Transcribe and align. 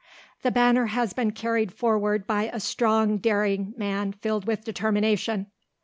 The 0.41 0.49
banner 0.49 0.87
has 0.87 1.13
been 1.13 1.29
carried 1.29 1.71
forward 1.71 2.25
by 2.25 2.49
a 2.51 2.59
strong 2.59 3.19
daring 3.19 3.75
man 3.77 4.13
filled 4.13 4.47
with 4.47 4.63
determination. 4.65 5.45